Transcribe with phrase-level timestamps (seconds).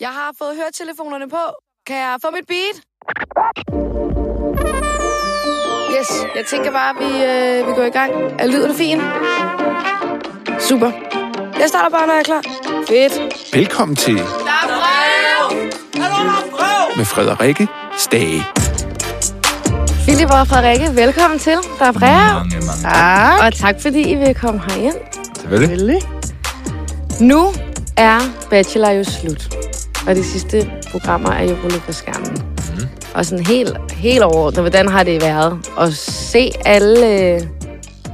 [0.00, 1.36] Jeg har fået høretelefonerne på.
[1.86, 2.76] Kan jeg få mit beat?
[5.98, 8.12] Yes, jeg tænker bare, at vi, øh, vi går i gang.
[8.38, 9.00] Er lyden fin?
[10.60, 10.90] Super.
[11.60, 12.42] Jeg starter bare, når jeg er klar.
[12.88, 13.54] Fedt.
[13.54, 15.58] Velkommen til Der er brev!
[16.96, 18.44] med Frederikke Stage.
[20.06, 21.56] Philip og Frederikke, velkommen til.
[21.78, 22.34] Der er brev.
[22.34, 22.82] Mange, mange.
[22.82, 23.40] Tak.
[23.46, 24.96] Og tak, fordi I vil komme herind.
[25.40, 26.00] Selvfølgelig.
[27.20, 27.52] Nu
[27.96, 28.20] er
[28.50, 29.59] Bachelor jo slut.
[30.06, 32.32] Og de sidste programmer er jo rullet på skærmen.
[32.32, 32.88] Mm.
[33.14, 37.06] Og sådan helt, helt overordnet, hvordan har det været at se alle,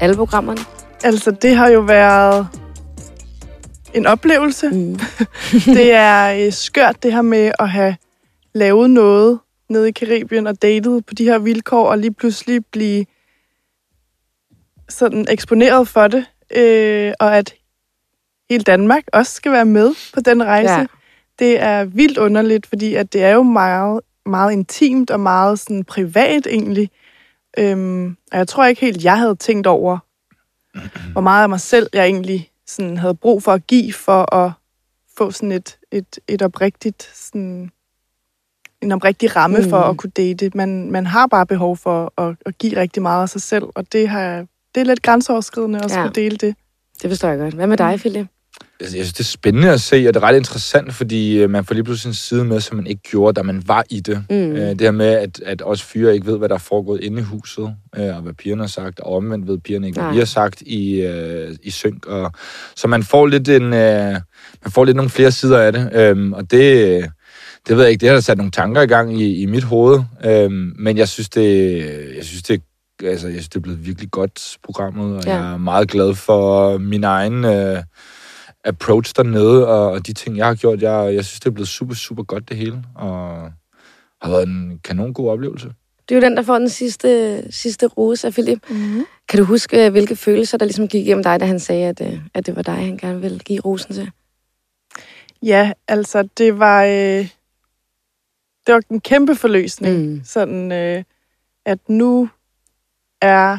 [0.01, 0.61] alle programmerne?
[1.05, 2.49] Altså, det har jo været
[3.95, 4.69] en oplevelse.
[4.69, 4.99] Mm.
[5.79, 7.97] det er øh, skørt, det her med at have
[8.55, 13.05] lavet noget nede i Karibien og datet på de her vilkår, og lige pludselig blive
[14.89, 16.27] sådan eksponeret for det.
[16.57, 17.55] Øh, og at
[18.51, 20.73] hele Danmark også skal være med på den rejse.
[20.73, 20.87] Ja.
[21.39, 25.85] Det er vildt underligt, fordi at det er jo meget, meget intimt og meget sådan
[25.85, 26.91] privat egentlig.
[27.59, 29.99] Øhm, og jeg tror ikke helt, jeg havde tænkt over,
[31.13, 34.53] hvor meget af mig selv jeg egentlig sådan havde brug for at give, for at
[35.19, 37.71] få sådan et, et, et oprigtigt, sådan,
[38.83, 39.69] en oprigtig ramme mm.
[39.69, 39.91] for Mm.
[39.91, 40.51] at kunne date.
[40.55, 43.93] Man, man har bare behov for at, at give rigtig meget af sig selv, og
[43.93, 46.05] det, har, det er lidt grænseoverskridende også Ja.
[46.05, 46.55] at kunne dele det.
[47.03, 47.55] Det forstår jeg godt.
[47.55, 48.27] Hvad med dig, Philip?
[48.81, 51.51] Altså, Jeg synes, det er spændende at se, og det er ret interessant, fordi øh,
[51.51, 54.01] man får lige pludselig en side med, som man ikke gjorde, da man var i
[54.01, 54.25] det.
[54.31, 54.37] Mm.
[54.37, 57.19] Øh, Det her med, at, at os fyre ikke ved, hvad der er foregået inde
[57.19, 60.19] i huset, øh, og hvad pigerne har sagt, og omvendt ved pigerne ikke, hvad vi
[60.19, 61.07] har sagt i,
[61.63, 62.07] i synk.
[62.07, 62.33] Og,
[62.77, 64.23] så man får lidt en, man
[64.69, 67.05] får lidt nogle flere sider af det, øhm, og det,
[67.69, 70.01] det ved jeg ikke, det har sat nogle tanker i gang i, i mit hoved,
[70.25, 71.79] øhm, men jeg synes, det,
[72.17, 72.63] jeg synes, det
[73.05, 75.35] Altså, jeg synes, det er blevet virkelig godt programmet, og ja.
[75.35, 77.83] jeg er meget glad for min egen øh,
[78.67, 80.83] approach dernede, og, og de ting, jeg har gjort.
[80.83, 83.19] Jeg, jeg synes, det er blevet super, super godt, det hele, og
[84.23, 85.73] har været en kanon god oplevelse.
[86.09, 88.71] Du er jo den, der får den sidste, sidste rose af Philip.
[88.71, 89.05] Mm-hmm.
[89.29, 92.01] Kan du huske, øh, hvilke følelser, der ligesom gik igennem dig, da han sagde, at,
[92.01, 94.11] øh, at det var dig, han gerne ville give rosen til?
[95.43, 97.29] Ja, altså det var øh,
[98.67, 100.11] det var en kæmpe forløsning.
[100.11, 100.21] Mm.
[100.25, 101.05] Sådan øh,
[101.65, 102.29] at nu
[103.23, 103.59] er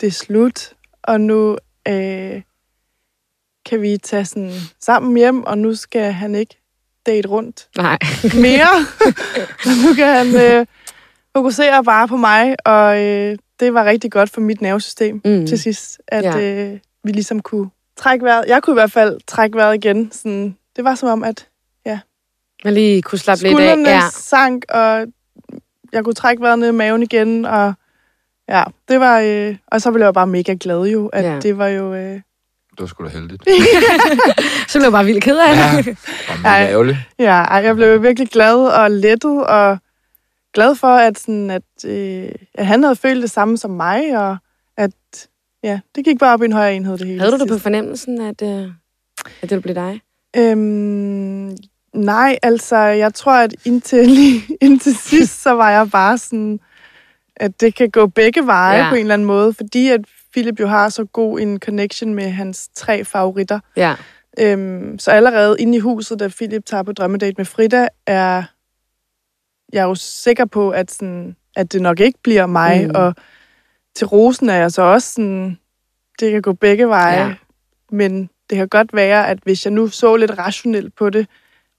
[0.00, 0.72] det slut,
[1.02, 2.42] og nu øh,
[3.66, 6.56] kan vi tage sådan sammen hjem, og nu skal han ikke
[7.06, 7.98] date rundt Nej.
[8.34, 8.68] mere.
[9.88, 10.66] nu kan han øh,
[11.36, 15.46] fokusere bare på mig, og øh, det var rigtig godt for mit nervesystem Mm.
[15.46, 16.38] til sidst, at Ja.
[16.38, 16.64] ja.
[16.72, 18.44] øh, vi ligesom kunne trække vejret.
[18.48, 20.12] Jeg kunne i hvert fald trække vejret igen.
[20.12, 21.48] Sådan, det var som om, at
[22.64, 23.76] Man lige kunne slappe lidt af.
[23.76, 24.00] Ja.
[24.12, 25.06] sank, og
[25.92, 27.74] jeg kunne trække vejret ned i maven igen, og
[28.48, 29.20] ja, det var...
[29.20, 31.32] Øh, og så blev jeg bare mega glad jo, at Ja.
[31.34, 31.40] ja.
[31.40, 31.94] det var jo...
[31.94, 32.20] Øh,
[32.76, 33.42] Det var sgu da heldigt.
[34.70, 35.98] Så blev jeg bare vildt ked af det.
[36.44, 36.98] Ja, ærgerligt.
[37.18, 39.78] ja, ej, jeg blev virkelig glad og lettet, og
[40.54, 44.36] glad for, at, sådan, at, øh, at han havde følt det samme som mig, og
[44.76, 45.28] at
[45.62, 47.20] ja, det gik bare op i en højere enhed det hele.
[47.20, 48.68] Havde du det på fornemmelsen, at, øh,
[49.42, 50.00] at det ville blive dig?
[50.36, 51.56] Øhm,
[51.94, 56.60] nej, altså, jeg tror, at indtil, lige, indtil sidst, så var jeg bare sådan,
[57.36, 58.88] at det kan gå begge veje ja.
[58.88, 60.00] på en eller anden måde, fordi at
[60.36, 63.60] Philip jo har så god en connection med hans tre favoritter.
[63.76, 63.94] Ja.
[64.40, 68.42] Øhm, så allerede inde i huset, da Philip tager på drømmedate med Frida, er
[69.72, 72.80] jeg er jo sikker på, at, sådan, at det nok ikke bliver mig.
[72.82, 72.88] Mm.
[72.88, 72.94] Mm.
[72.94, 73.14] Og
[73.96, 75.58] til Rosen er jeg så også sådan,
[76.20, 77.26] det kan gå begge veje.
[77.26, 77.34] Ja.
[77.90, 81.26] Men det kan godt være, at hvis jeg nu så lidt rationelt på det,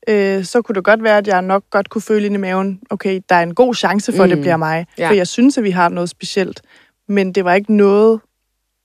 [0.09, 2.81] øh, så kunne det godt være, at jeg nok godt kunne føle ind i maven,
[2.89, 4.24] okay, der er en god chance for, mm.
[4.24, 4.35] at Mm.
[4.35, 4.85] det bliver mig.
[4.97, 5.09] Ja.
[5.09, 6.62] For jeg synes, at vi har noget specielt.
[7.07, 8.19] Men det var ikke noget,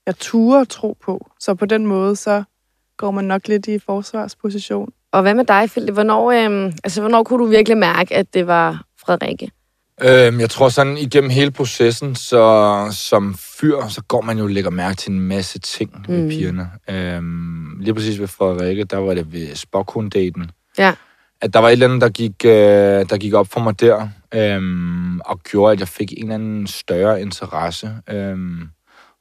[0.07, 1.31] jeg turde tro på.
[1.41, 2.43] Så på den måde, så
[2.97, 4.93] går man nok lidt i forsvarsposition.
[5.13, 5.95] Og hvad med dig, Philip?
[5.95, 9.51] Hvornår, øh, altså, hvornår kunne du virkelig mærke, at det var Frederikke?
[10.05, 14.51] Øhm, jeg tror sådan, igennem hele processen, så som fyr, så går man jo og
[14.51, 16.15] lægger mærke til en masse ting mm.
[16.15, 16.21] Mm.
[16.21, 16.71] med pigerne.
[16.91, 20.51] Øhm, lige præcis ved Frederikke, der var det ved Spokhund-daten.
[20.79, 20.95] Ja.
[21.41, 24.09] At der var et eller andet, der gik, øh, der gik op for mig der,
[24.35, 27.91] øhm, og gjorde, at jeg fik en eller anden større interesse.
[28.11, 28.69] Øhm,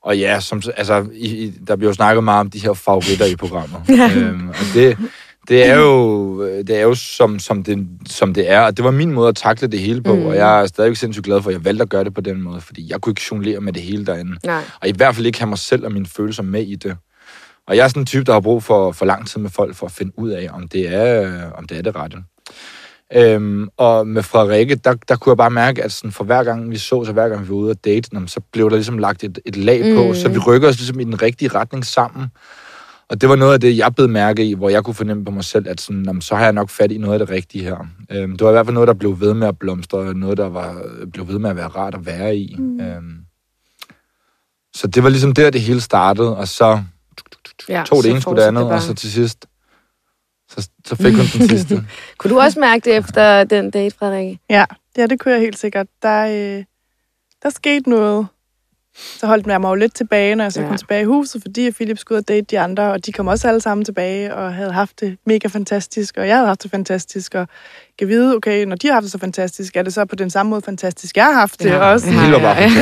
[0.04, 3.26] og ja, som, altså, i, i, der bliver jo snakket meget om de her favoritter
[3.26, 3.82] i programmet.
[3.90, 4.12] Ja.
[4.16, 4.98] øhm, og det,
[5.48, 8.92] det er jo, det er jo som, som, det, som det er, og det var
[8.92, 10.26] min måde at takle det hele på, Mm.
[10.26, 12.42] og jeg er stadig sindssygt glad for, at jeg valgte at gøre det på den
[12.42, 14.64] måde, fordi jeg kunne ikke jonglere med det hele derinde, Nej.
[14.82, 16.98] og i hvert fald ikke have mig selv og mine følelser med i det.
[17.68, 19.76] Og jeg er sådan en type, der har brug for, for lang tid med folk,
[19.76, 22.18] for at finde ud af, om det er, om det, er det rette.
[23.16, 26.72] Øhm, og med Frederikke, der, der kunne jeg bare mærke, at sådan for hver gang
[26.72, 29.24] vi så, så hver gang vi var ude at date, så blev der ligesom lagt
[29.24, 30.16] et, et lag på, Mm.
[30.16, 32.28] så vi rykker os ligesom i den rigtige retning sammen.
[33.10, 35.32] Og det var noget af det, jeg blev mærke i, hvor jeg kunne fornemme på
[35.32, 37.64] mig selv, at sådan, jamen, så har jeg nok fat i noget af det rigtige
[37.64, 37.88] her.
[38.12, 40.50] Øhm, det var i hvert fald noget, der blev ved med at blomstre, noget, der
[40.50, 40.82] var,
[41.14, 42.56] blev ved med at være rart at være i.
[42.60, 42.80] Mm.
[42.80, 43.16] Øhm,
[44.74, 46.84] så det var ligesom der, det hele startede, og så
[47.70, 48.74] Ja, tog det ene sgu det andet, bare.
[48.74, 49.46] og så til sidst,
[50.58, 51.84] så, så fik hun den sidste.
[52.18, 54.38] Kunne du også mærke det efter den date, Frederik?
[54.50, 54.66] Ja,
[54.98, 55.88] ja, det kunne jeg helt sikkert.
[56.02, 56.22] Der,
[56.58, 56.64] øh,
[57.44, 58.28] der skete noget.
[59.20, 60.64] Så holdt jeg mig jo lidt tilbage, når jeg så Ja.
[60.66, 60.70] ja.
[60.70, 63.28] kom tilbage i huset, fordi Philip skulle ud og date de andre, og de kom
[63.28, 66.72] også alle sammen tilbage og havde haft det mega fantastisk, og jeg havde haft det
[66.72, 67.48] fantastisk, og
[68.00, 70.30] kan vide, okay, når de har haft det så fantastisk, er det så på den
[70.30, 71.78] samme måde fantastisk, jeg har haft det Ja.
[71.78, 72.10] også.
[72.12, 72.74] Hele var bare Alt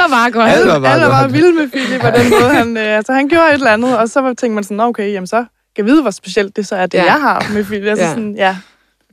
[0.02, 0.50] var bare godt.
[0.50, 1.32] Alt var bare Alle var godt.
[1.32, 4.08] vilde med Philip, og den måde, han, øh, altså, han gjorde et eller andet, og
[4.08, 5.44] så var- tænkte man sådan, "Nå, okay, jamen så
[5.78, 7.04] kan vide, hvor specielt det så er, det Ja.
[7.04, 7.12] ja.
[7.12, 7.86] jeg har med Philip.
[7.88, 8.08] Altså, Ja.
[8.08, 8.14] ja.
[8.14, 8.56] Sådan, ja,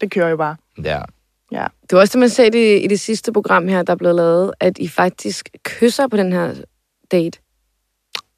[0.02, 0.56] det kører jo bare.
[0.84, 1.00] Ja.
[1.52, 1.66] Ja.
[1.82, 4.16] Det var også det, man sagde det, i det sidste program her, der er blevet
[4.16, 6.54] lavet, at I faktisk kysser på den her
[7.12, 7.40] date.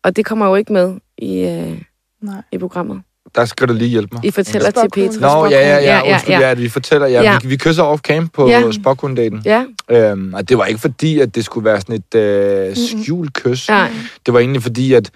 [0.03, 1.81] Og det kommer jo ikke med i, øh,
[2.21, 2.41] Nej.
[2.51, 3.01] i programmet.
[3.35, 4.25] Der skal du lige hjælpe mig.
[4.25, 4.89] I fortæller til.
[4.93, 5.41] Petra.
[5.43, 6.47] Nå, ja, ja, ja, undskyld, ja, ja.
[6.47, 6.53] ja.
[6.53, 7.31] vi fortæller, ja, Ja.
[7.31, 7.39] ja.
[7.41, 8.59] Vi, vi kysser off-camp på Ja.
[8.59, 8.71] ja.
[8.71, 9.41] Spockhunden-daten.
[9.45, 13.33] Ja, Øhm, og det var ikke fordi, at det skulle være sådan et øh, skjult
[13.33, 13.69] kys.
[13.69, 13.91] nej.
[14.25, 15.11] Det var egentlig fordi, at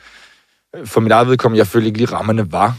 [0.85, 2.77] for mit eget vedkommende, jeg følte ikke lige rammerne var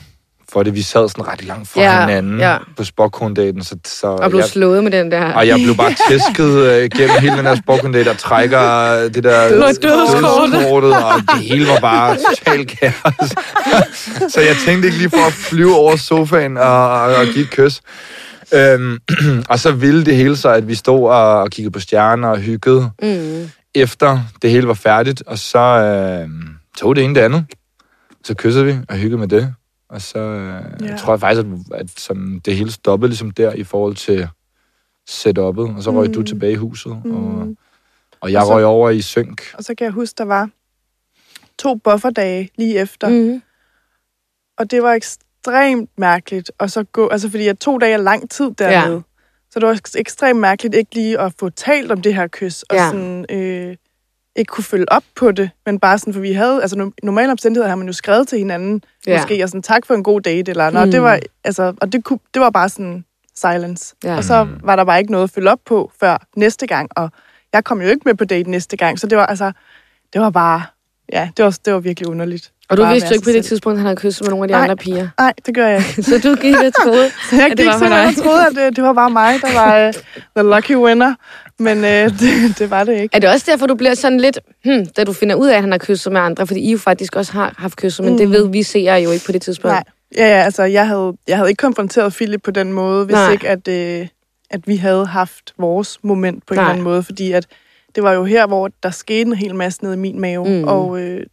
[0.52, 0.74] for det.
[0.74, 2.56] Vi sad sådan ret langt fra Ja, hinanden ja.
[2.76, 3.64] på Spockhunden-daten.
[3.64, 5.32] Så, så Og blev jeg, slået med den der...
[5.32, 8.60] og jeg blev bare tæsket øh, gennem hele den der Spockhunden-date og trækker
[9.14, 10.52] det der Døds- dødskortet.
[10.52, 13.28] dødskortet, og det hele var bare totalt kaos.
[14.32, 17.50] så jeg tænkte ikke lige for at flyve over sofaen og, og, og give et
[17.50, 17.80] kys.
[18.54, 18.98] Øhm,
[19.48, 22.38] og så ville det hele så, at vi stod og, og kiggede på stjerner og
[22.38, 23.50] hyggede, Mm.
[23.74, 25.22] efter det hele var færdigt.
[25.26, 26.28] Og så øh,
[26.78, 27.44] tog det ene det andet.
[28.24, 29.54] Så kyssede vi og hyggede med det.
[29.92, 30.86] Og så øh, Ja.
[30.86, 34.28] jeg tror jeg faktisk, at, at sådan, det hele stoppede ligesom der i forhold til
[35.10, 35.76] setup'et.
[35.76, 36.14] Og så røg mm.
[36.14, 37.14] du tilbage i huset, mm.
[37.40, 37.54] og,
[38.20, 39.42] og jeg Og så- røg over i synk.
[39.54, 40.50] Og så kan jeg huske, der var
[41.58, 43.42] to bufferdage lige efter, mm.
[44.58, 48.30] Og det var ekstremt mærkeligt at så gå, altså fordi at to dage er lang
[48.30, 48.94] tid dernede.
[48.96, 49.00] Ja.
[49.50, 52.62] Så det var ek- ekstremt mærkeligt ikke lige at få talt om det her kys,
[52.62, 52.90] og Ja.
[52.90, 53.76] sådan, øh,
[54.36, 57.32] ikke kunne følge op på det, men bare sådan, for vi havde, altså no- normale
[57.32, 59.12] omstændigheder har man jo skrevet til hinanden, Ja.
[59.12, 59.18] ja.
[59.18, 60.84] måske, og sådan, tak for en god date, eller nå, Mm.
[60.86, 60.90] mm.
[60.90, 63.94] det var, altså, og det, kunne, det var bare sådan silence.
[64.04, 64.16] Ja.
[64.16, 67.10] Og så var der bare ikke noget at følge op på før næste gang, og
[67.52, 69.52] jeg kom jo ikke med på date næste gang, så det var altså,
[70.12, 70.62] det var bare,
[71.12, 72.52] ja, det var, det var virkelig underligt.
[72.68, 74.48] Og du vidste jo ikke på det tidspunkt, at han havde kysset med nogle af
[74.48, 74.62] de Nej.
[74.62, 75.08] andre piger.
[75.18, 76.02] Nej, det gør jeg ikke.
[76.10, 77.10] Så du gik lidt troede.
[77.10, 78.06] Så jeg Ja, det var for dig.
[78.06, 79.94] og troede, at det, det var bare mig, der var uh,
[80.36, 81.14] the lucky winner.
[81.58, 81.84] Men uh,
[82.20, 83.16] det, det var det ikke.
[83.16, 85.60] Er det også derfor, du bliver sådan lidt, hmm, da du finder ud af, at
[85.60, 86.46] han har kysset med andre?
[86.46, 88.18] Fordi I jo faktisk også har haft kysset, men mm.
[88.18, 89.72] det ved vi ser jo ikke på det tidspunkt.
[89.72, 89.84] Nej.
[90.16, 93.32] Ja, ja, altså, jeg havde, jeg havde ikke konfronteret Philip på den måde, hvis Nej.
[93.32, 94.08] Ikke, at, øh,
[94.50, 96.64] at vi havde haft vores moment på en Nej.
[96.64, 97.02] eller anden måde.
[97.02, 97.46] Fordi at
[97.94, 100.48] det var jo her, hvor der skete en hel masse nede i min mave.
[100.48, 100.68] Mm.
[100.68, 101.26] Og øh,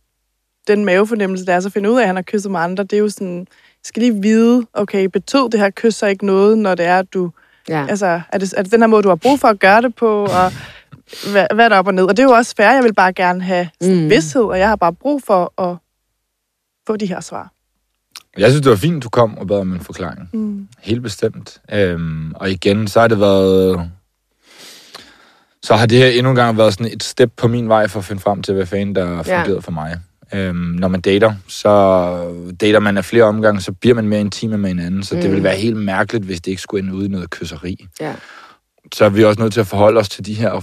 [0.68, 2.84] den mavefornemmelse, der er så at finde ud af, at han har kysset med andre,
[2.84, 3.46] det er jo sådan, jeg
[3.84, 7.14] skal lige vide, okay, betød det her kys så ikke noget, når det er, at
[7.14, 7.32] du
[7.70, 7.86] Ja.
[7.90, 9.96] Altså, er det, er det den her måde, du har brug for at gøre det
[9.96, 10.52] på, og
[11.32, 12.04] hvad, hvad er der op og ned?
[12.04, 14.04] Og det er jo også fair, jeg vil bare gerne have sådan Mm.
[14.04, 14.10] mm.
[14.10, 15.78] vidshed, og jeg har bare brug for at
[16.88, 17.52] få de her svar.
[18.38, 20.30] Jeg synes, det var fint, du kom og bad om en forklaring.
[20.34, 20.68] Mm.
[20.80, 21.62] Helt bestemt.
[21.74, 23.92] Øhm, og igen, så har det været...
[25.66, 28.00] Så har det her endnu en gang været sådan et step på min vej for
[28.00, 29.60] at finde frem til, hvad fanden der har Ja.
[29.60, 29.98] for mig.
[30.34, 31.74] Øhm, når man dater, så
[32.62, 35.22] dater man af flere omgange, så bliver man mere intime med hinanden, så mm.
[35.22, 37.86] det ville være helt mærkeligt, hvis det ikke skulle ende ud i noget kysseri.
[38.02, 38.14] Ja.
[38.94, 40.62] Så er vi også nødt til at forholde os til de her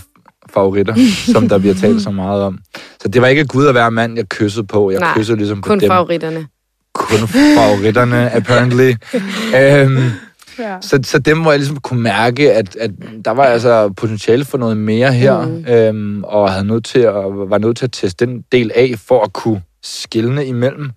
[0.55, 0.95] favoritter,
[1.33, 2.59] som der bliver talt så meget om.
[3.03, 4.91] Så det var ikke Gud at være mand, jeg kyssede på.
[4.91, 5.89] Jeg Nej, kyssede ligesom på Kun dem.
[5.89, 6.47] favoritterne.
[6.95, 8.93] Kun favoritterne, apparently.
[9.61, 10.11] øhm,
[10.59, 10.81] Ja.
[10.81, 12.91] så, så dem, hvor jeg ligesom kunne mærke, at, at
[13.25, 15.65] der var altså potentiale for noget mere her, Mm.
[15.69, 19.25] øhm, og havde nødt til at, var nødt til at teste den del af, for
[19.25, 20.91] at kunne skille imellem.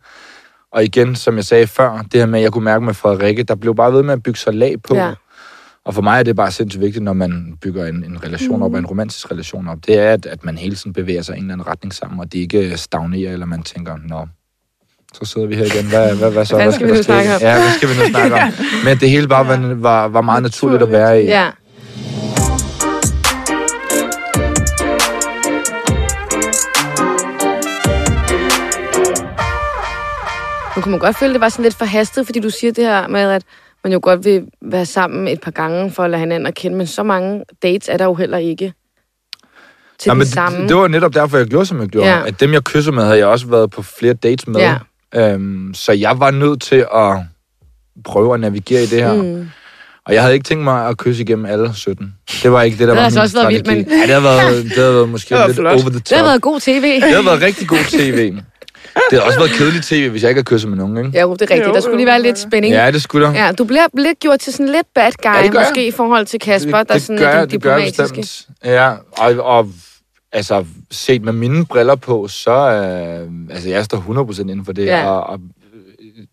[0.71, 3.43] Og igen, som jeg sagde før, det her med, at jeg kunne mærke med Frederikke,
[3.43, 4.95] der blev bare ved med at bygge sig lag på.
[4.95, 5.13] Ja.
[5.85, 8.63] Og for mig er det bare sindssygt vigtigt, når man bygger en, en relation Mm.
[8.63, 11.37] op, en romantisk relation op, det er, at, at man hele tiden bevæger sig i
[11.37, 14.27] en eller anden retning sammen, og det ikke stagnerer, eller man tænker, nå,
[15.13, 15.85] så sidder vi her igen.
[15.85, 16.55] Hvad, hvad, hvad så?
[16.55, 17.41] Hvad Hvad skal vi nu snakke om?
[17.41, 18.41] Ja, hvad skal vi nu snakke om?
[18.85, 21.25] Men det hele bare var, var, var meget naturligt at være i.
[21.25, 21.49] Ja.
[30.75, 32.83] Nu kunne man godt føle, at det var sådan lidt forhastet, fordi du siger det
[32.83, 33.43] her med, at
[33.83, 36.77] man jo godt vil være sammen et par gange for at lade hinanden at kende,
[36.77, 38.73] men så mange dates er der jo heller ikke
[39.99, 40.61] til den men samme.
[40.61, 42.09] det, det var netop derfor, jeg gjorde, som jeg gjorde.
[42.09, 42.17] Ja.
[42.17, 42.27] Ja.
[42.27, 44.59] At dem, jeg kysser med, havde jeg også været på flere dates med.
[44.59, 44.75] Ja.
[45.15, 47.15] Øhm, så jeg var nødt til at
[48.03, 49.13] prøve at navigere i det her.
[49.13, 49.49] Mm.
[50.05, 52.15] Og jeg havde ikke tænkt mig at kysse igennem alle 17.
[52.43, 54.09] Det var ikke det, der Det var min altså også været vildt, men- Ja, det
[54.09, 55.71] havde været, det havde været måske Det var lidt flot.
[55.73, 56.03] over the top.
[56.09, 56.95] Det har været god tv.
[56.95, 58.33] Det havde været rigtig god tv.
[59.11, 61.19] Det har også været kedeligt tv, hvis jeg ikke har kysset med nogen, ikke?
[61.21, 61.67] Jo, det er rigtigt.
[61.67, 62.73] Jo, Der skulle lige være lidt spænding.
[62.73, 63.33] Ja, det skulle der.
[63.33, 65.53] Ja, du bliver lidt gjort til sådan lidt bad guy, Ja, det jeg.
[65.53, 68.21] måske i forhold til Kasper, der sådan gør, er den det gør jeg diplomatiske.
[68.21, 68.47] bestemt.
[68.65, 69.67] Ja, og, og
[70.31, 74.85] altså, set med mine briller på, så øh, altså, jeg står 100% inden for det.
[74.85, 75.09] Ja.
[75.09, 75.39] Og, og,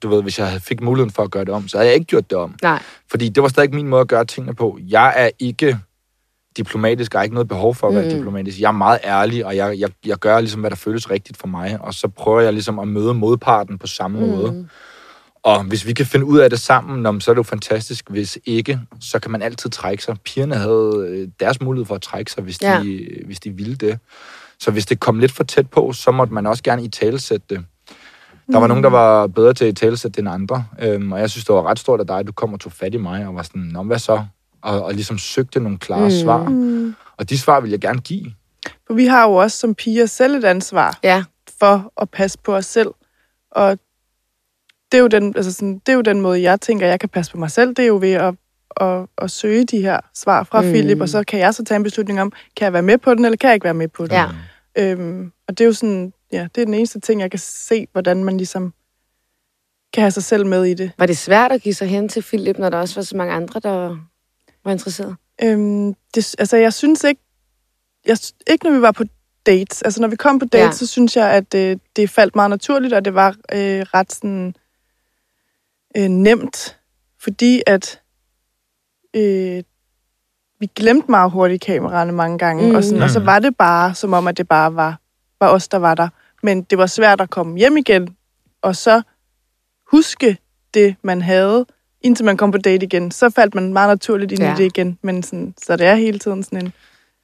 [0.02, 1.94] du ved, hvis jeg havde fik muligheden for at gøre det om, så havde jeg
[1.94, 2.54] ikke gjort det om.
[2.62, 2.82] Nej.
[3.10, 4.78] Fordi det var stadig min måde at gøre tingene på.
[4.88, 5.78] Jeg er ikke
[6.56, 8.10] diplomatisk, jeg har ikke noget behov for at være Mm.
[8.10, 8.60] diplomatisk.
[8.60, 11.46] Jeg er meget ærlig, og jeg, jeg, jeg gør ligesom, hvad der føles rigtigt for
[11.46, 11.78] mig.
[11.80, 14.26] Og så prøver jeg ligesom at møde modparten på samme mm.
[14.26, 14.68] måde.
[15.46, 18.10] Og hvis vi kan finde ud af det sammen, så er det jo fantastisk.
[18.10, 20.16] Hvis ikke, så kan man altid trække sig.
[20.24, 22.80] Pigerne havde øh, deres mulighed for at trække sig, hvis, Ja.
[22.82, 23.98] de, hvis de ville det.
[24.58, 27.46] Så hvis det kom lidt for tæt på, så måtte man også gerne i talesætte
[27.50, 27.64] det.
[28.52, 30.64] Der var nogen, der var bedre til at talesætte end andre.
[30.82, 32.72] Øhm, og jeg synes, det var ret stort af dig, at du kom og tog
[32.72, 34.24] fat i mig og var sådan, Nå, hvad så?
[34.62, 36.10] Og, og ligesom søgte nogle klare mm.
[36.10, 36.48] svar.
[36.48, 36.94] Mm.
[37.16, 38.32] Og de svar vil jeg gerne give.
[38.86, 41.24] For vi har jo også som piger selv et ansvar Ja,
[41.60, 42.88] for at passe på os selv.
[43.50, 43.78] Og
[44.92, 47.08] det er jo den, altså sådan, det er jo den måde, jeg tænker, jeg kan
[47.08, 47.68] passe på mig selv.
[47.74, 48.34] Det er jo ved at,
[48.80, 50.68] at, at søge de her svar fra Mm.
[50.68, 53.14] Philip, og så kan jeg så tage en beslutning om, kan jeg være med på
[53.14, 54.12] den, eller kan jeg ikke være med på den?
[54.12, 54.26] ja.
[54.78, 57.86] Øhm, og det er jo sådan, ja, det er den eneste ting, jeg kan se,
[57.92, 58.72] hvordan man ligesom
[59.92, 60.90] kan have sig selv med i det.
[60.98, 63.34] Var det svært at give sig hen til Philip, når der også var så mange
[63.34, 63.96] andre, der
[64.64, 65.16] var interesseret?
[65.42, 67.20] Øhm, det, altså, jeg synes ikke,
[68.06, 68.16] jeg,
[68.50, 69.04] ikke når vi var på
[69.46, 69.82] dates.
[69.82, 70.66] Altså, når vi kom på dates, Ja.
[70.66, 70.72] ja.
[70.72, 74.54] så synes jeg, at øh, det faldt meget naturligt, og det var øh, ret sådan
[75.96, 76.78] øh, nemt,
[77.22, 78.00] fordi at
[79.16, 79.62] øh,
[80.60, 82.74] vi glemte meget hurtigt kameraerne mange gange, Mm.
[82.74, 83.26] og, sådan, og så Mm.
[83.26, 84.98] var det bare, som om, at det bare var,
[85.40, 86.08] var os, der var der.
[86.42, 88.16] Men det var svært at komme hjem igen,
[88.62, 89.02] og så
[89.92, 90.38] huske
[90.74, 91.66] det, man havde,
[92.00, 93.10] indtil man kom på date igen.
[93.10, 94.52] Så faldt man meget naturligt ind ja.
[94.54, 94.98] i det igen.
[95.02, 96.72] Men sådan, så det er hele tiden sådan en...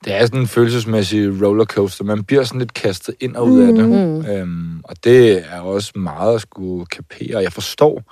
[0.04, 2.04] Det er sådan en følelsesmæssig rollercoaster.
[2.04, 3.88] Man bliver sådan lidt kastet ind og ud af det.
[3.88, 4.26] Mm.
[4.26, 7.42] Øhm, og det er også meget at skulle kapere.
[7.42, 8.02] Jeg forstår,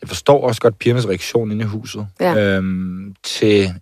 [0.00, 2.06] jeg forstår også godt pigernes reaktion inde i huset.
[2.20, 2.56] Ja.
[2.56, 3.74] Øhm, til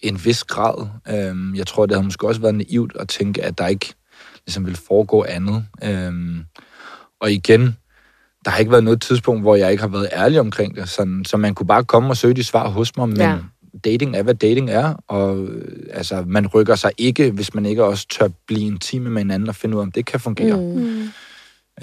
[0.00, 0.88] en vis grad.
[1.10, 3.94] Øhm, jeg tror, det havde måske også været naivt at tænke, at der ikke
[4.46, 5.64] ligesom ville foregå andet.
[5.84, 6.44] Øhm,
[7.20, 7.76] og igen,
[8.44, 10.88] der har ikke været noget tidspunkt, hvor jeg ikke har været ærlig omkring det.
[10.88, 13.36] Sådan, så man kunne bare komme og søge de svar hos mig, men Ja.
[13.84, 14.94] Dating er, hvad dating er.
[15.08, 19.22] Og øh, altså, man rykker sig ikke, hvis man ikke også tør blive intime med
[19.22, 20.56] hinanden og finde ud af, om det kan fungere.
[20.56, 20.80] Mm.
[20.80, 21.08] Mm.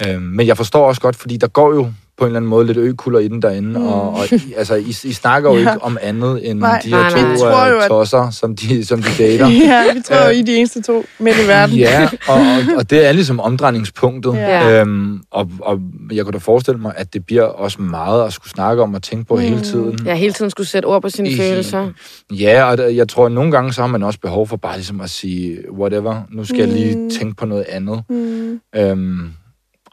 [0.06, 2.66] Øhm, men jeg forstår også godt, fordi der går jo på en eller anden måde
[2.66, 3.86] lidt økulder i den derinde, mm.
[3.86, 5.60] og, og I, altså, I, I snakker jo Ja.
[5.60, 6.80] ikke om andet end Nej.
[6.84, 7.32] de her Nej, to nej.
[7.32, 9.48] Vi tror jo, øh, at- tosser, som de, som de dater.
[9.66, 11.76] Ja, vi tror jo, I er de eneste to mænd i verden.
[11.76, 12.44] Ja, og, og,
[12.78, 14.32] og det er ligesom omdrejningspunktet.
[14.34, 14.80] Ja.
[14.80, 15.80] Øhm, og, og
[16.12, 19.02] jeg kunne da forestille mig, at det bliver også meget at skulle snakke om og
[19.02, 19.40] tænke på mm.
[19.40, 19.98] hele tiden.
[20.06, 21.88] Jeg hele tiden skulle sætte ord på sine I- følelser.
[22.32, 25.00] Ja, og jeg tror, at nogle gange så har man også behov for bare ligesom
[25.00, 26.74] at sige, whatever, nu skal mm.
[26.74, 27.10] jeg lige Mm.
[27.10, 28.02] tænke på noget andet.
[28.10, 28.60] Mm.
[28.76, 29.20] Øhm,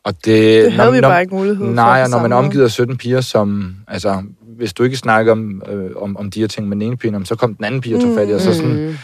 [0.07, 1.65] og det, Det havde når, vi når, bare ikke mulighed for.
[1.73, 4.23] Nej, og når man er af 17 piger, som, altså,
[4.57, 7.25] hvis du ikke snakker om, øh, om, om de her ting med den ene pige,
[7.25, 8.95] så kom den anden pige og tog fat i, og så sådan, Mm.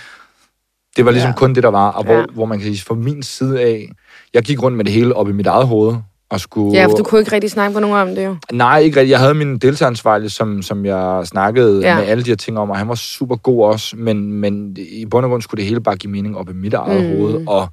[0.98, 1.36] det var ligesom Ja.
[1.36, 2.26] kun det, der var, og hvor, Ja.
[2.34, 3.90] hvor man kan sige, fra min side af,
[4.34, 5.96] jeg gik rundt med det hele op i mit eget hoved,
[6.30, 6.80] og skulle...
[6.80, 8.36] Ja, for du kunne ikke rigtig snakke med nogen om det jo.
[8.52, 9.12] Nej, ikke rigtigt.
[9.12, 11.96] Jeg havde min deltageransvarlige, som, som jeg snakkede Ja.
[11.96, 15.06] med alle de her ting om, og han var super god også, men, men i
[15.06, 17.18] bund og grund skulle det hele bare give mening op i mit eget mm.
[17.18, 17.68] hoved, og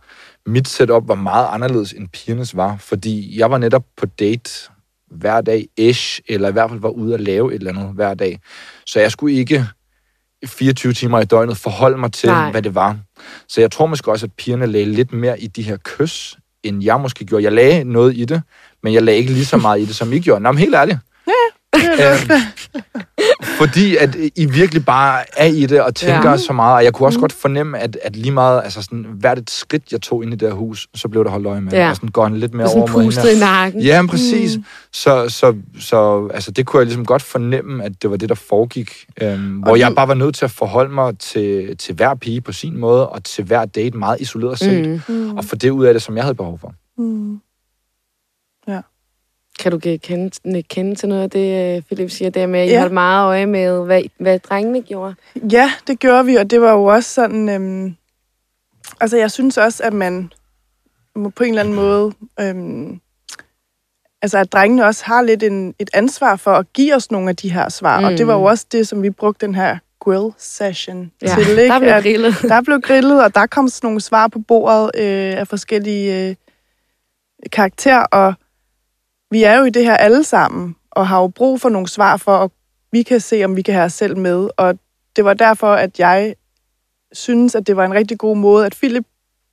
[0.47, 4.51] mit setup var meget anderledes end pigernes var, fordi jeg var netop på date
[5.11, 8.15] hver dag ish, eller i hvert fald var ude at lave et eller andet hver
[8.15, 8.41] dag.
[8.87, 9.67] Så jeg skulle ikke
[10.47, 12.51] 24 timer i døgnet forholde mig til, Nej.
[12.51, 12.99] Hvad det var.
[13.49, 16.85] Så jeg tror måske også, at pigerne lagde lidt mere i de her kys, end
[16.85, 17.45] jeg måske gjorde.
[17.45, 18.43] Jeg lagde noget i det,
[18.83, 20.41] men jeg lagde ikke lige så meget i det, som I gjorde.
[20.41, 20.99] Nå, men helt ærligt.
[22.01, 22.43] Øhm,
[23.59, 26.31] fordi at I virkelig bare er i det og tænker Ja.
[26.31, 26.37] ja.
[26.37, 26.75] så meget.
[26.75, 29.93] Og jeg kunne også godt fornemme, at, at lige meget, altså sådan, hvert et skridt,
[29.93, 31.73] jeg tog ind i det her hus, så blev der holdt øje med.
[31.73, 31.89] Ja.
[31.91, 33.81] Og sådan går han lidt mere Og sådan over mod hende i nakken.
[33.83, 34.57] Ja, men præcis.
[34.57, 34.65] Mm.
[34.93, 38.35] Så, så, så altså, det kunne jeg ligesom godt fornemme, at det var det, der
[38.35, 38.91] foregik.
[39.23, 42.41] Øhm, hvor du- jeg bare var nødt til at forholde mig til, til hver pige
[42.41, 44.87] på sin måde, og til hver date meget isoleret set.
[44.89, 45.01] Mm.
[45.09, 45.15] Mm.
[45.31, 45.37] Mm.
[45.37, 46.75] Og få det ud af det, som jeg havde behov for.
[46.99, 47.41] Mm.
[49.61, 52.71] Kan du kende, kende til noget af det, øh, Philip siger, der med, at I
[52.71, 52.79] Ja.
[52.79, 55.15] holdt meget øje med, hvad, hvad drengene gjorde?
[55.53, 57.49] Ja, det gjorde vi, og det var jo også sådan...
[57.49, 57.97] Øhm,
[59.01, 60.33] altså, jeg synes også, at man
[61.17, 62.13] må på en eller anden måde...
[62.41, 63.01] Øhm,
[64.23, 67.37] altså, at drengene også har lidt en, et ansvar for at give os nogle af
[67.37, 68.01] de her svar.
[68.01, 68.05] Mm.
[68.07, 71.49] Og det var jo også det, som vi brugte den her grill-session Ja, til.
[71.59, 71.69] Ikke?
[71.73, 72.35] der blev At- grillet.
[72.43, 76.35] Der blev grillet, og der kom sådan nogle svar på bordet øh, af forskellige øh,
[77.53, 78.35] karakterer, og
[79.31, 82.17] vi er jo i det her alle sammen, og har jo brug for nogle svar
[82.17, 82.51] for, at
[82.93, 84.49] vi kan se, om vi kan have os selv med.
[84.57, 84.79] Og
[85.17, 86.35] det var derfor, at jeg
[87.13, 89.05] synes, at det var en rigtig god måde, at Philip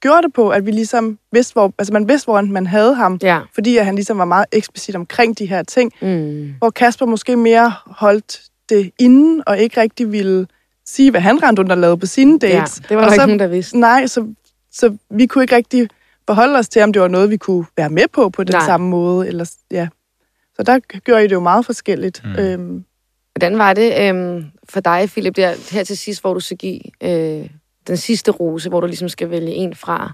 [0.02, 3.20] gjorde det på, at vi ligesom vidste, hvor, altså man vidste, hvor man havde ham,
[3.24, 3.40] Ja.
[3.54, 6.54] fordi at han ligesom var meget eksplicit omkring de her ting, Mm.
[6.58, 10.48] hvor Kasper måske mere holdt det inden, og ikke rigtig ville
[10.86, 12.48] sige, hvad han rendte rundt og lavede på sine ja.
[12.48, 12.82] dates.
[12.90, 13.80] Det var og der så, ikke nogen, der vidste.
[13.80, 14.28] Nej, så,
[14.72, 15.90] så vi kunne ikke rigtig
[16.28, 18.66] forholde os til, om det var noget, vi kunne være med på på den Nej.
[18.66, 19.28] Samme måde.
[19.28, 19.88] Eller, ja.
[20.56, 22.22] Så der gjorde I det jo meget forskelligt.
[22.24, 22.30] Mm.
[22.30, 22.38] Mm.
[22.38, 22.86] Øhm,
[23.38, 26.82] Hvordan var det øhm, for dig, Philip, der her til sidst, hvor du skal give
[27.04, 27.50] øh,
[27.88, 30.14] den sidste rose, hvor du ligesom skal vælge en fra,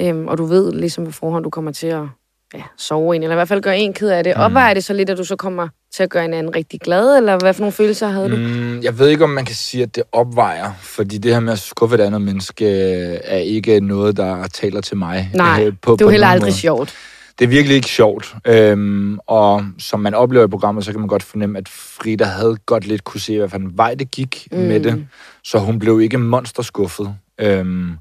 [0.00, 2.06] øhm, og du ved ligesom på forhånd, du kommer til at
[2.54, 4.32] ja, sove en, eller i hvert fald gøre en ked af det.
[4.36, 4.42] Mm.
[4.42, 7.16] Opvejer det så lidt, at du så kommer til at gøre en anden rigtig glad,
[7.16, 8.36] eller hvad for nogle følelser havde du?
[8.36, 11.52] Mm, jeg ved ikke, om man kan sige, at det opvejer, fordi det her med
[11.52, 15.30] at skuffe et andet menneske øh, er ikke noget, der taler til mig.
[15.34, 16.58] Nej, øh, på, Det er jo heller aldrig måde.
[16.58, 16.94] sjovt.
[17.38, 18.34] Det er virkelig ikke sjovt.
[18.46, 22.56] Øhm, og som man oplever i programmet, så kan man godt fornemme, at Frida havde
[22.66, 24.58] godt lidt kunne se, hvad for en vej det gik mm.
[24.58, 25.06] med det.
[25.44, 27.14] Så hun blev ikke monsterskuffet.
[27.40, 27.92] Øhm,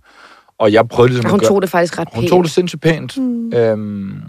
[0.57, 1.49] og jeg prøvede ligesom Og hun at gøre...
[1.49, 2.29] tog det faktisk ret Hun pænt.
[2.29, 3.17] tog det sindssygt pænt.
[3.17, 3.53] Mm.
[3.53, 4.21] Øhm,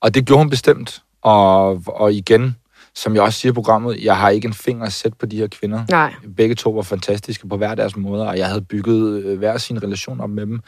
[0.00, 1.02] og det gjorde hun bestemt.
[1.22, 2.56] Og, og igen,
[2.94, 5.36] som jeg også siger i programmet, jeg har ikke en finger at sætte på de
[5.36, 5.84] her kvinder.
[5.90, 6.14] Nej.
[6.36, 9.82] Begge to var fantastiske på hver deres måde, og jeg havde bygget øh, hver sin
[9.82, 10.60] relation op med dem.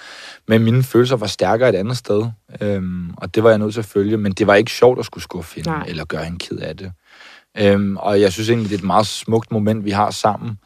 [0.49, 2.27] Men mine følelser var stærkere et andet sted,
[2.61, 4.17] øhm, og det var jeg nødt til at følge.
[4.17, 5.85] Men det var ikke sjovt at skulle skuffe hende, Nej.
[5.89, 6.93] eller gøre hende ked af det.
[7.59, 10.59] Øhm, og jeg synes egentlig, det er et meget smukt moment, vi har sammen.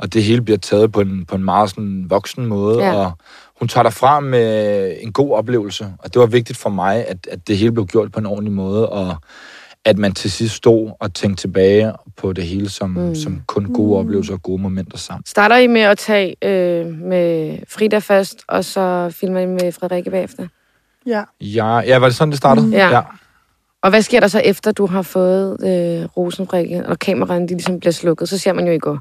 [0.00, 2.94] Og det hele bliver taget på en, på en meget sådan voksen måde, Ja.
[2.94, 3.12] og
[3.58, 5.86] hun tager derfra med en god oplevelse.
[5.98, 8.52] Og det var vigtigt for mig, at, at det hele blev gjort på en ordentlig
[8.52, 9.16] måde, og
[9.84, 13.14] at man til sidst stod og tænkte tilbage på det hele som, mm.
[13.14, 15.22] som kun gode oplevelser og gode momenter sammen.
[15.26, 20.10] Starter I med at tage øh, med Frida først, og så filmer I med Frederikke
[20.10, 20.48] bagefter?
[21.06, 21.22] ja.
[21.40, 22.68] Ja, ja, var det sådan, det startede?
[22.70, 22.88] Ja.
[22.90, 23.02] ja.
[23.82, 27.80] Og hvad sker der så efter, du har fået øh, rosenbrikke, og kameraerne de ligesom
[27.80, 28.28] bliver slukket?
[28.28, 28.98] Så ser man jo, I går,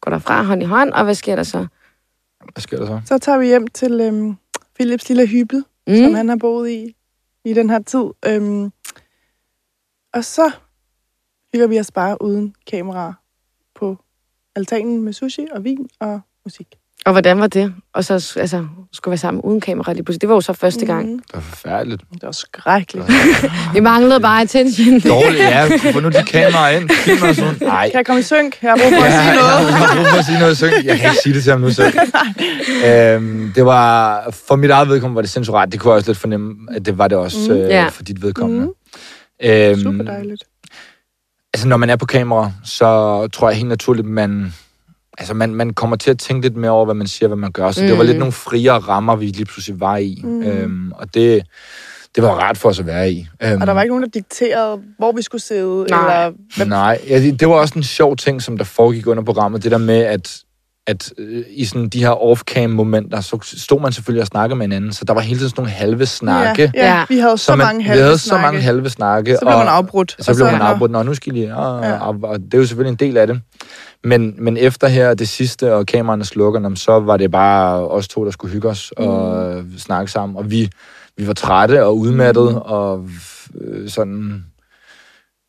[0.00, 1.66] går derfra hånd i hånd, og hvad sker der så?
[2.52, 3.00] Hvad sker der så?
[3.04, 4.36] Så tager vi hjem til øhm,
[4.74, 5.96] Philips lille hybel, mm.
[5.96, 6.96] som han har boet i
[7.44, 8.04] i den her tid.
[8.26, 8.72] Øhm,
[10.12, 10.50] og så
[11.52, 13.14] hygger vi os bare uden kamera
[13.74, 13.96] på
[14.56, 16.79] altanen med sushi og vin og musik.
[17.06, 17.74] Og hvordan var det?
[17.94, 20.20] Og så altså, skulle være sammen uden kamera lige pludselig.
[20.20, 21.06] Det var jo så første gang.
[21.06, 21.18] Mm.
[21.18, 22.02] Det var forfærdeligt.
[22.12, 23.06] Det var skrækkeligt.
[23.74, 25.00] Vi manglede bare attention.
[25.00, 25.66] Dårligt, ja.
[25.92, 26.88] Få nu de kameraer ind.
[26.90, 27.56] Film og sådan.
[27.60, 27.90] Nej.
[27.90, 28.58] Kan jeg komme i synk?
[28.62, 29.66] Jeg har brug for at sige noget.
[29.70, 30.72] Jeg har brug for at sige noget synk.
[30.84, 31.94] Jeg kan ikke sige det til ham nu selv.
[32.86, 35.72] øhm, det var, for mit eget vedkommende var det censurat.
[35.72, 37.56] Det kunne jeg også lidt fornemme, at det var det også Mm.
[37.56, 38.66] øh, for dit vedkommende.
[38.66, 38.72] Mm.
[39.48, 40.44] Øhm, Super dejligt.
[41.54, 44.54] Altså, når man er på kamera, så tror jeg helt naturligt, man...
[45.20, 47.52] Altså, man, man kommer til at tænke lidt mere over, hvad man siger, hvad man
[47.52, 47.70] gør.
[47.70, 47.86] Så mm.
[47.88, 48.06] det var Mm.
[48.06, 50.20] lidt nogle friere rammer, vi lige pludselig var i.
[50.24, 50.42] Mm.
[50.42, 51.42] Øhm, og det,
[52.14, 53.26] det var rart for os at være i.
[53.42, 55.86] Øhm, Og der var ikke nogen, der dikterede, hvor vi skulle sidde.
[55.90, 56.00] Nej.
[56.00, 59.22] Eller, hvad, Nej, ja, det, det var også en sjov ting, som der foregik under
[59.22, 59.62] programmet.
[59.64, 60.40] Det der med, at,
[60.86, 64.92] at øh, i sådan de her off-cam-momenter, så stod man selvfølgelig og snakkede med hinanden.
[64.92, 66.72] Så der var hele tiden sådan nogle halve snakke.
[66.74, 68.42] Ja, ja, vi havde så, man, mange vi halve havde så snakke.
[68.42, 69.34] mange halve snakke.
[69.34, 70.16] Så blev man afbrudt.
[70.20, 71.52] Så og blev man afbrudt, Nå, nu skal I lige...
[71.54, 71.98] Ah, Ja.
[72.06, 73.40] og, og det er jo selvfølgelig en del af det.
[74.04, 78.24] Men, men efter her, det sidste, og kameraerne slukker, så var det bare os to,
[78.24, 79.78] der skulle hygge os og Mm.
[79.78, 80.36] snakke sammen.
[80.36, 80.70] Og vi,
[81.16, 83.08] vi var trætte og udmattede, og
[83.60, 84.44] øh, sådan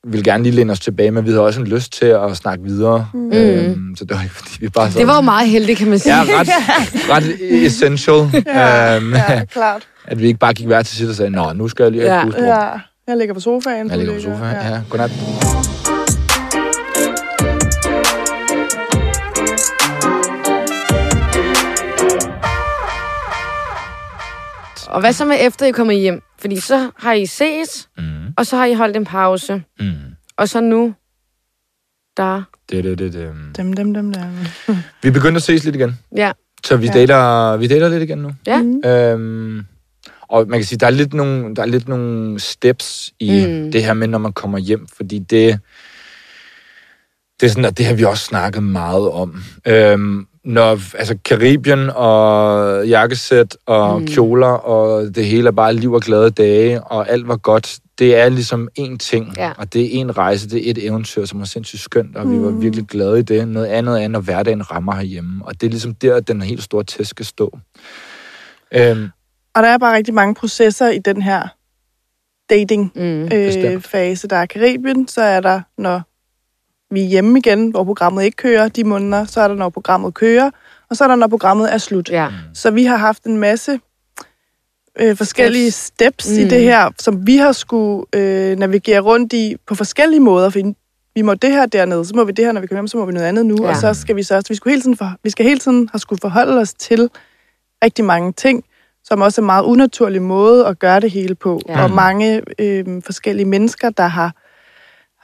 [0.07, 2.63] ville gerne lige læne os tilbage, men vi havde også en lyst til at snakke
[2.63, 3.07] videre.
[3.13, 3.31] Mm.
[3.33, 5.89] Øhm, så det var ikke, fordi vi bare Det var jo sådan, meget heldigt, kan
[5.89, 6.15] man sige.
[6.15, 6.47] ja, ret,
[7.15, 9.81] ret essential, Ja, øhm, ja, klart.
[10.07, 12.01] at vi ikke bare gik hver til sit og sagde, nå, nu skal jeg lige
[12.03, 12.19] have Ja.
[12.19, 12.47] et pusterum.
[12.47, 12.67] Ja,
[13.07, 13.89] jeg ligger på sofaen.
[13.89, 14.55] Jeg ligger på sofaen.
[14.55, 14.69] Ja.
[14.73, 15.11] ja, godnat.
[24.87, 26.21] Og hvad så med efter, I kommer hjem?
[26.39, 28.03] Fordi så har I ses, Mm.
[28.37, 29.63] Og så har I holdt en pause.
[29.79, 29.91] Mm.
[30.37, 30.93] Og så nu,
[32.17, 32.43] der...
[32.69, 33.31] Det, det, det, det.
[33.57, 34.23] Dem, dem, dem, dem.
[35.03, 35.99] Vi begyndte at ses lidt igen.
[36.17, 36.31] Ja.
[36.65, 36.93] Så vi, Ja.
[36.93, 38.31] dater, vi dater lidt igen nu.
[38.47, 38.61] Ja.
[38.61, 38.81] Mm.
[38.85, 39.65] Øhm,
[40.21, 43.51] og man kan sige, der er lidt nogle, der er lidt nogle steps i Mm.
[43.63, 43.71] mm.
[43.71, 45.59] det her med, når man kommer hjem, fordi det,
[47.39, 49.43] det er sådan, at det har vi også snakket meget om.
[49.67, 54.01] Øhm, når altså Karibien og jakkesæt og Mm.
[54.01, 54.07] mm.
[54.07, 58.15] kjoler og det hele er bare liv og glade dage, og alt var godt, det
[58.15, 59.51] er ligesom én ting, Ja.
[59.57, 62.33] og det er en rejse, det er et eventyr, som var sindssygt skønt, og mm.
[62.39, 62.61] vi var Mm.
[62.61, 63.47] virkelig glade i det.
[63.47, 66.63] Noget andet er, når hverdagen rammer herhjemme, og det er ligesom der, at den helt
[66.63, 67.59] store test skal stå.
[68.71, 69.09] Øhm,
[69.55, 71.47] Og der er bare rigtig mange processer i den her
[72.49, 73.23] dating Mm.
[73.33, 74.27] øh, fase.
[74.27, 76.01] Der er Karibien, så er der, når
[76.93, 80.13] vi er hjemme igen, hvor programmet ikke kører de måneder, så er der, når programmet
[80.13, 80.51] kører,
[80.89, 82.09] og så er der, når programmet er slut.
[82.09, 82.27] Ja.
[82.53, 83.79] Så vi har haft en masse
[84.99, 86.45] øh, forskellige steps, steps Mm.
[86.45, 90.59] i det her, som vi har skulle øh, navigere rundt i på forskellige måder, for
[91.15, 92.97] vi må det her dernede, så må vi det her, når vi kommer hjem, så
[92.97, 93.69] må vi noget andet nu, Ja.
[93.69, 95.89] og så skal vi så, så vi, skulle hele tiden for, vi skal hele tiden
[95.91, 97.09] have skulle forholde os til
[97.83, 98.63] rigtig mange ting,
[99.03, 101.61] som også er en meget unaturlig måde at gøre det hele på.
[101.67, 101.83] Ja.
[101.83, 104.33] Og mange øh, forskellige mennesker, der har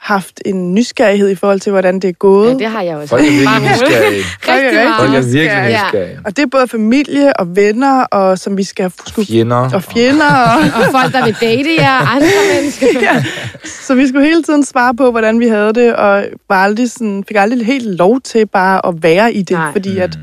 [0.00, 2.48] haft en nysgerrighed i forhold til, hvordan det er gået.
[2.50, 3.08] Ja, det har jeg også.
[3.08, 4.20] Folk er virkelig nysgerrige.
[4.20, 5.32] Er Rigtig rigtig Folk er meget.
[5.32, 5.74] virkelig nysgerrige.
[5.86, 6.20] nysgerrige.
[6.24, 9.70] Og det er både familie og venner, og som vi skal skulle, Fjender.
[9.74, 10.30] og fjender.
[10.30, 12.86] Og, Og folk, der vil date jer, andre mennesker.
[13.12, 13.24] ja.
[13.64, 17.24] Så vi skulle hele tiden svare på, hvordan vi havde det, og var aldrig sådan,
[17.28, 19.62] fik aldrig helt lov til bare at være i det, Nej.
[19.64, 19.72] Nej.
[19.72, 20.18] fordi at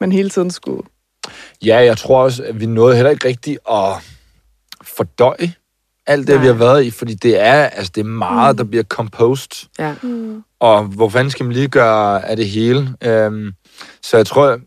[0.00, 0.82] man hele tiden skulle...
[1.64, 3.92] Ja, jeg tror også, at vi nåede heller ikke rigtigt at
[4.82, 5.52] fordøje
[6.06, 6.42] alt det, Nej.
[6.42, 9.94] vi har været i, fordi det er, altså, det er meget, der bliver composed, Ja.
[10.60, 12.88] og hvor fanden skal man lige gøre af det hele?
[13.04, 13.52] Øhm,
[14.02, 14.58] så jeg tror,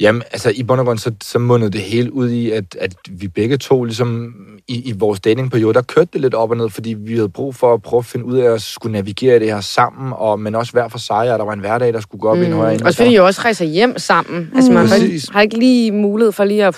[0.00, 2.94] jamen, altså i bund og grund, så, så mundede det hele ud i, at, at
[3.10, 4.34] vi begge to, ligesom
[4.68, 7.54] i, i vores datingperiode, der kørte det lidt op og ned, fordi vi havde brug
[7.54, 10.54] for at prøve at finde ud af at skulle navigere det her sammen, og, men
[10.54, 12.42] også hver for sig, og der var en hverdag, der skulle gå op mm.
[12.42, 12.84] i en højere ende.
[12.84, 14.50] Også fordi I også rejser hjem sammen.
[14.54, 15.28] Altså, man har, Præcis.
[15.28, 16.76] har ikke lige mulighed for lige at...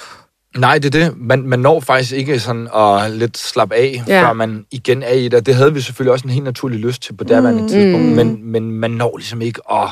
[0.56, 1.14] Nej, det er det.
[1.16, 4.14] Man, man når faktisk ikke sådan at lidt slappe af, Ja.
[4.14, 4.28] ja.
[4.28, 5.46] før man igen er i det.
[5.46, 7.68] Det havde vi selvfølgelig også en helt naturlig lyst til på derværende mm.
[7.68, 9.88] tidspunkt, men, men man når ligesom ikke at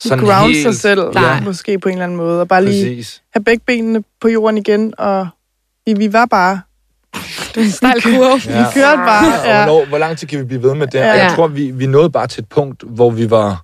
[0.00, 0.62] sådan ground helt...
[0.62, 1.40] sig selv, ja.
[1.40, 3.22] måske på en eller anden måde, og bare lige Præcis.
[3.32, 5.28] have begge benene på jorden igen, og
[5.86, 6.60] vi, vi var bare...
[7.70, 8.34] Stejl kurve.
[8.58, 9.64] Vi kørte bare, Og ja.
[9.66, 10.98] hvornår, hvor lang tid kan vi blive ved med det?
[10.98, 11.10] Ja.
[11.10, 11.24] Og Ja.
[11.24, 13.62] jeg tror, vi, vi nåede bare til et punkt, hvor vi var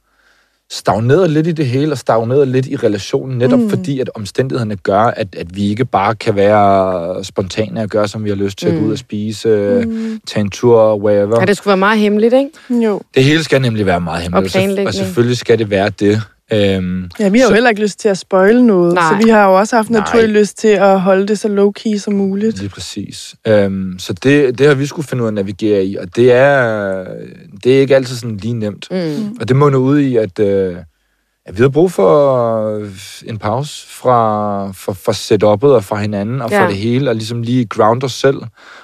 [0.71, 3.71] stagneret lidt i det hele, og stagneret lidt i relationen, netop mm.
[3.71, 8.25] fordi, at omstændighederne gør, at, at vi ikke bare kan være spontane og gøre, som
[8.25, 8.75] vi har lyst til, mm.
[8.75, 10.21] at gå ud og spise, mm.
[10.27, 11.41] tage en tur, wherever.
[11.41, 12.85] Ja, det skulle være meget hemmeligt, ikke?
[12.85, 13.01] Jo.
[13.15, 16.23] Det hele skal nemlig være meget hemmeligt, Og og selvfølgelig skal det være det.
[16.53, 19.05] Øhm, Ja, vi har jo Så- heller ikke lyst til at spoile noget, Nej.
[19.21, 20.01] så vi har jo også haft Nej.
[20.01, 22.59] naturlig lyst til at holde det så low-key som muligt.
[22.59, 23.35] Lige præcis.
[23.47, 26.33] Øhm, så det, det har vi skulle finde ud af at navigere i, og det
[26.33, 27.05] er,
[27.65, 28.89] det er ikke altid sådan lige nemt.
[28.91, 29.37] Mm.
[29.41, 30.77] Og det munder ud i, at, øh,
[31.49, 32.77] at vi har brug for
[33.27, 36.63] en pause fra, fra, fra setup'et og fra hinanden og Ja.
[36.63, 38.37] fra det hele, og ligesom lige ground os selv,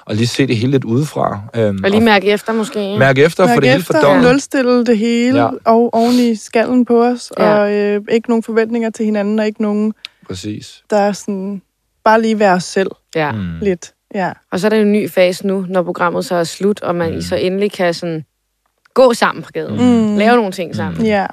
[0.05, 1.39] og lige se det hele lidt udefra.
[1.55, 2.85] Øhm, Og lige mærke efter, måske.
[2.87, 2.99] ikke?
[2.99, 4.23] mærke efter, for Mærke det hele efter, fordøjet.
[4.23, 5.43] nulstille det hele, Ja.
[5.45, 5.49] ja.
[5.65, 7.51] og oven i skallen på os, Ja.
[7.53, 7.57] ja.
[7.59, 9.93] og øh, ikke nogen forventninger til hinanden, og ikke nogen,
[10.27, 10.83] Præcis.
[10.89, 11.61] der er sådan,
[12.03, 13.31] bare lige være os selv Ja.
[13.31, 13.39] Mm.
[13.61, 13.93] lidt.
[14.15, 14.31] Ja.
[14.51, 17.11] Og så er der en ny fase nu, når programmet så er slut, og man
[17.11, 17.17] Mm.
[17.17, 18.25] I så endelig kan sådan
[18.93, 19.73] gå sammen på gaden.
[20.11, 20.17] Mm.
[20.17, 21.05] Lave nogle ting sammen.
[21.05, 21.25] Ja,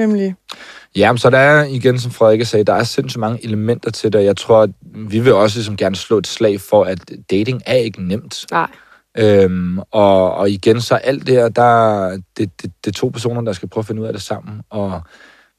[0.00, 0.34] nemlig.
[0.96, 4.24] Ja, så der er, igen som Frederik sagde, der er sindssygt mange elementer til det.
[4.24, 7.76] Jeg tror, at vi vil også ligesom gerne slå et slag for, at dating er
[7.76, 8.46] ikke nemt.
[8.50, 8.70] Nej.
[9.18, 13.40] Øhm, og, og igen, så alt det her, der, det, det, det er to personer,
[13.40, 14.60] der skal prøve at finde ud af det sammen.
[14.70, 15.00] Og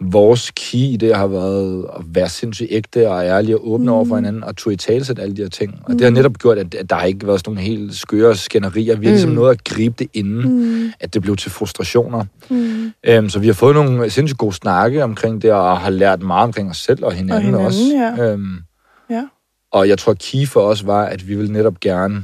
[0.03, 3.91] vores key i det har været at være sindssygt ægte og ærlige og åbne mm.
[3.91, 5.79] over for hinanden, og tog i talsæt alle de her ting.
[5.83, 8.35] Og det har netop gjort, at, at der har ikke været sådan nogle helt skøre
[8.35, 8.95] skænderier.
[8.95, 9.35] Vi har ligesom Mm.
[9.35, 10.49] nået at gribe det inden,
[10.83, 10.91] Mm.
[10.99, 12.25] at det blev til frustrationer.
[12.49, 12.91] Mm.
[13.07, 16.43] Øhm, så vi har fået nogle sindssygt gode snakke omkring det, og har lært meget
[16.43, 18.15] omkring os selv og hinanden, hinanden, også.
[18.19, 18.31] ja.
[18.31, 18.55] Øhm,
[19.09, 19.23] Ja.
[19.71, 22.23] og jeg tror, key for os var, at vi ville netop gerne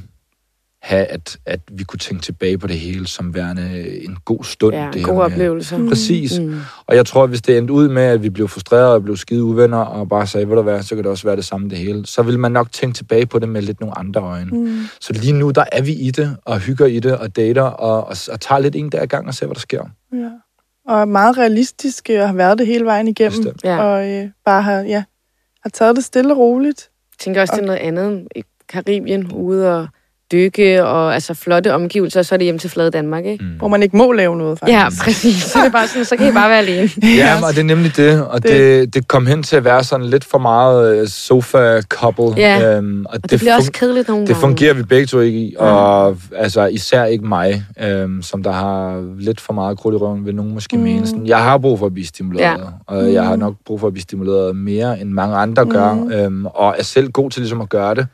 [0.81, 4.75] have, at, at vi kunne tænke tilbage på det hele som værende en god stund.
[4.75, 5.79] Ja, det en her god med- oplevelse.
[5.89, 6.39] Præcis.
[6.39, 6.59] Mm.
[6.87, 9.43] Og jeg tror, hvis det endte ud med, at vi blev frustreret og blev skide
[9.43, 11.77] uvenner, og bare sagde, ved du hvad, så kan det også være det samme det
[11.77, 14.51] hele, så vil man nok tænke tilbage på det med lidt nogle andre øjne.
[14.51, 14.79] Mm.
[15.01, 18.07] Så lige nu, der er vi i det, og hygger i det, og dater, og,
[18.07, 19.83] og, og tager lidt en der i gang og ser, hvad der sker.
[20.13, 20.29] Ja.
[20.87, 23.37] Og er meget realistiske og har været det hele vejen igennem.
[23.43, 23.63] Bestemt.
[23.63, 23.83] Ja.
[23.83, 25.03] Og øh, bare har, ja,
[25.63, 26.89] har taget det stille og roligt.
[27.11, 29.87] Jeg tænker også, det er noget andet i Karibien, ude og
[30.31, 33.43] dykke, og altså flotte omgivelser, så er det hjem til flade Danmark, ikke?
[33.43, 33.49] Mm.
[33.57, 34.75] Hvor man ikke må lave noget, faktisk.
[34.77, 35.43] Ja, præcis.
[35.43, 36.89] Så er det bare sådan, så kan I bare være alene.
[37.17, 39.83] Ja, og det er nemlig det, og det, det, det kom hen til at være
[39.83, 42.33] sådan lidt for meget øh, sofa-couple.
[42.37, 44.41] Ja, øhm, og, Og det, bliver fun- også kedeligt nogle Det gange.
[44.41, 49.03] fungerer vi begge to ikke i, og altså især ikke mig, øhm, som der har
[49.19, 50.83] lidt for meget krudt i røven, vil nogen måske mm.
[50.83, 51.07] mene.
[51.07, 52.93] Sådan, jeg har brug for at blive stimuleret, Ja.
[52.95, 56.11] og jeg har nok brug for at blive stimuleret mere, end mange andre gør, Mm.
[56.11, 58.07] øhm, og er selv god til ligesom at gøre det.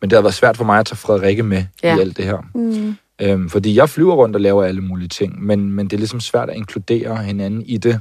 [0.00, 1.96] Men det har været svært for mig at tage Frederikke med Ja.
[1.96, 2.38] i alt det her.
[2.54, 2.96] Mm.
[3.22, 6.20] Øhm, fordi jeg flyver rundt og laver alle mulige ting, men, men det er ligesom
[6.20, 8.00] svært at inkludere hinanden i det,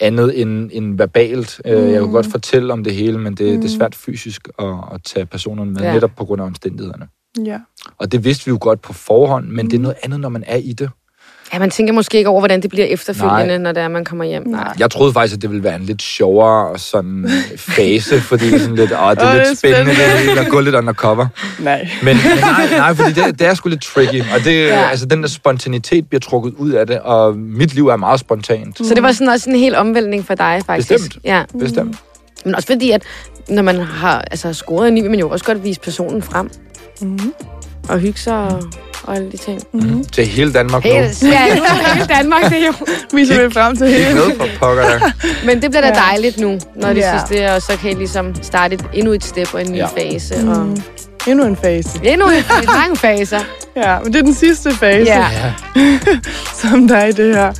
[0.00, 1.60] andet end, end verbalt.
[1.64, 1.70] Mm.
[1.70, 3.60] Jeg kan godt fortælle om det hele, men det, mm.
[3.60, 5.86] det er svært fysisk at, at tage personerne med, Ja.
[5.88, 5.94] ja.
[5.94, 7.08] netop på grund af omstændighederne.
[7.44, 7.60] Ja.
[7.98, 9.70] Og det vidste vi jo godt på forhånd, men mm.
[9.70, 10.90] det er noget andet, når man er i det.
[11.52, 13.58] Ja, man tænker måske ikke over, hvordan det bliver efterfølgende, Nej.
[13.58, 14.48] når det er, man kommer hjem.
[14.48, 14.72] Nej.
[14.78, 18.58] Jeg troede faktisk, at det ville være en lidt sjovere sådan fase, fordi det er
[18.58, 20.32] sådan lidt, åh, det er Åh, lidt det er spændende, spændende.
[20.32, 21.26] det at gå lidt undercover.
[21.58, 21.88] Nej.
[22.02, 24.88] Men, men nej, nej, fordi det, det er sgu lidt tricky, og det, Ja.
[24.90, 28.78] altså, den der spontanitet bliver trukket ud af det, og mit liv er meget spontant.
[28.86, 30.88] Så det var sådan også en helt omvæltning for dig, faktisk.
[30.88, 31.18] Bestemt.
[31.24, 31.42] Ja.
[31.58, 31.96] Bestemt.
[32.44, 33.02] Men også fordi, at
[33.48, 36.50] når man har altså, scoret en ny, vil man jo også godt vise personen frem.
[37.00, 37.18] Mm.
[37.88, 38.62] Og hygge sig og
[39.04, 39.60] og alle de ting.
[39.72, 40.04] Mm-hmm.
[40.04, 40.90] Til hele Danmark nu.
[40.90, 42.72] Helt, ja, nu er hele Danmark, det er jo.
[43.12, 44.14] Vi ser frem til hele.
[44.14, 45.10] med for pokker der.
[45.46, 45.94] Men det bliver da Ja.
[45.94, 47.18] dejligt nu, når det Ja.
[47.18, 49.76] sidste er, og så kan I ligesom starte et, endnu et step og en ny
[49.76, 49.86] Ja.
[49.86, 50.34] fase.
[50.34, 50.82] Og Mm.
[51.26, 52.00] Endnu en fase.
[52.04, 53.40] endnu et, et mange faser.
[53.76, 55.26] Ja, men det er den sidste fase, Ja.
[56.62, 57.52] Som der er i det her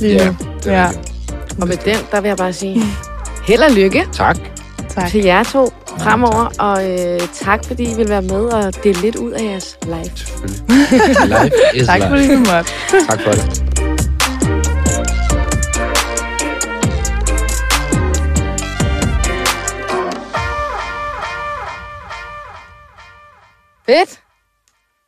[0.00, 0.36] lige ja nu.
[0.64, 0.88] det er Ja.
[1.60, 2.82] Og med den, der vil jeg bare sige
[3.46, 4.36] held og lykke Tak.
[4.94, 5.08] Tak.
[5.10, 6.44] til jer to fremover.
[6.58, 10.16] Og øh, tak, fordi I vil være med og dele lidt ud af jeres life.
[10.16, 10.62] Selvfølgelig.
[11.42, 12.08] Life is Tak life.
[12.08, 12.70] fordi du måtte.
[13.08, 13.64] Tak for det.
[23.86, 24.20] Fedt.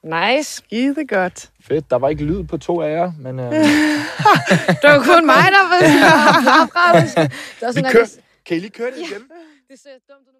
[0.05, 0.53] Nice.
[0.55, 1.51] Skide godt.
[1.68, 1.90] Fedt.
[1.90, 3.38] Der var ikke lyd på to af jer, men...
[3.40, 3.51] Øh,
[4.83, 8.05] Det var kun mig, der var Det var sådan, Vi kører.
[8.05, 9.22] det, kan I lige køre det igen?
[9.70, 10.36] det ser dumt ud.